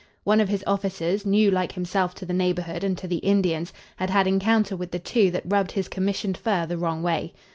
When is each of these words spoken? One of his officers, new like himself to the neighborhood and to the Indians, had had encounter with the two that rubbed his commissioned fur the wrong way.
One 0.23 0.41
of 0.41 0.49
his 0.49 0.63
officers, 0.65 1.27
new 1.27 1.51
like 1.51 1.73
himself 1.73 2.15
to 2.15 2.25
the 2.25 2.33
neighborhood 2.33 2.83
and 2.83 2.97
to 2.97 3.07
the 3.07 3.17
Indians, 3.17 3.71
had 3.97 4.09
had 4.09 4.25
encounter 4.25 4.75
with 4.75 4.89
the 4.89 4.97
two 4.97 5.29
that 5.29 5.43
rubbed 5.47 5.73
his 5.73 5.87
commissioned 5.87 6.37
fur 6.37 6.65
the 6.65 6.75
wrong 6.79 7.03
way. 7.03 7.33